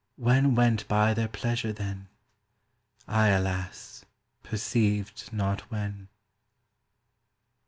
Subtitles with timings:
[0.15, 2.07] When went by their pleasure, then?
[3.07, 4.03] I, alas,
[4.41, 6.07] perceived not when.